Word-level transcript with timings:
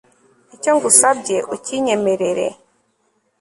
icyo 0.55 0.71
ngusabye 0.77 1.37
ucyinyemerere 1.55 2.47